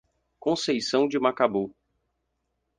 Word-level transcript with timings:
Conceição 0.39 1.07
de 1.07 1.19
Macabu 1.19 1.75